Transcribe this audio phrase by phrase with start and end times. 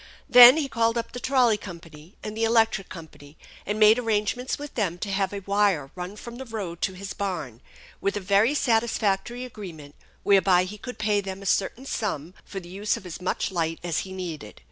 [0.27, 4.73] Then he called up the trolley company and the electric company, and made arrangements with
[4.73, 7.61] them to have a wire run from the road to his barn,
[8.01, 9.93] with a very satisfactory agreement
[10.23, 13.77] whereby he could pay them a certain sum for the use of as much light
[13.83, 14.59] as he needed.